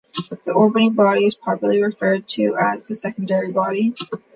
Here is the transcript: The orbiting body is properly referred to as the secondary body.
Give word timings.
The 0.45 0.51
orbiting 0.51 0.93
body 0.93 1.27
is 1.27 1.35
properly 1.35 1.83
referred 1.83 2.27
to 2.29 2.55
as 2.55 2.87
the 2.87 2.95
secondary 2.95 3.51
body. 3.51 3.93